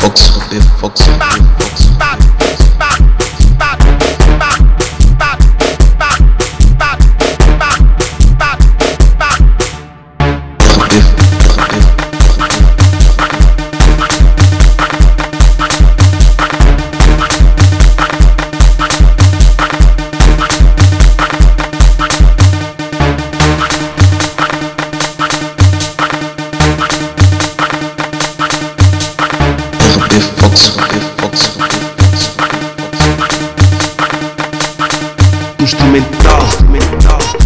fuck, 0.00 0.16
fox, 0.18 0.28
fuck, 0.80 0.96
fox. 0.96 1.57
instrumental. 35.70 37.37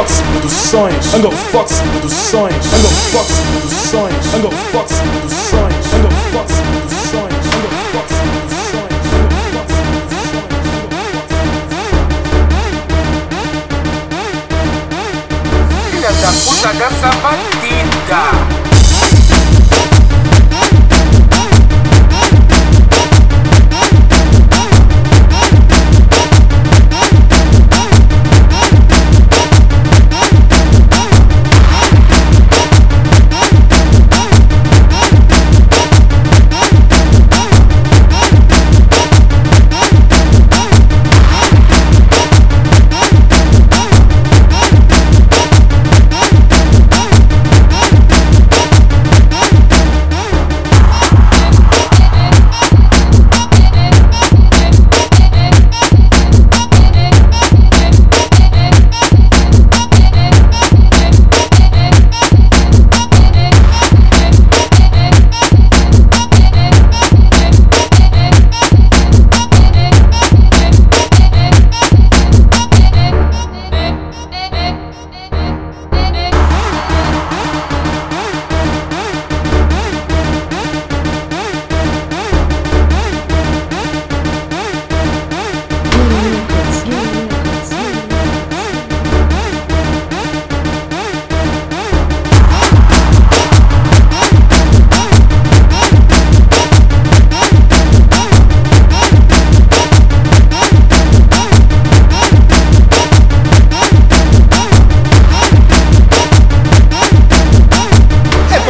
Fox 0.00 0.22
Produções, 0.32 1.14
Angle 1.14 1.30
Fox 1.30 1.82
Produções, 1.92 2.54
Angle 2.54 2.90
Fox 3.12 3.28
Produções, 3.52 4.34
Angle 4.34 4.50
Fox 4.72 4.92
Produções, 4.94 5.74
Angle 5.94 6.10
Fox 6.32 6.52
Produções, 6.70 7.34
Angle 7.54 7.70
Fox 7.92 8.08
Produções. 8.14 8.94
Filha 15.90 16.12
da 16.12 16.28
puta 16.28 16.72
dessa 16.72 17.10
batida! 17.20 18.59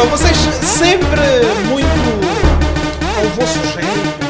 desculpa, 0.01 0.17
vocês 0.17 0.37
sempre 0.63 1.21
muito 1.67 1.85
ao 3.17 3.29
vosso 3.35 3.59
jeito. 3.73 4.20